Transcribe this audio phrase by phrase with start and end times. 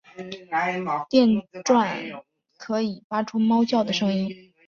[1.09, 1.29] 电
[1.63, 2.23] 鲇
[2.57, 4.51] 可以发出猫叫的声音。